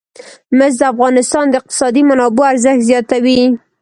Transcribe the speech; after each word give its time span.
مس 0.57 0.73
د 0.79 0.83
افغانستان 0.93 1.45
د 1.49 1.53
اقتصادي 1.61 2.01
منابعو 2.09 2.49
ارزښت 2.51 2.81
زیاتوي. 2.89 3.41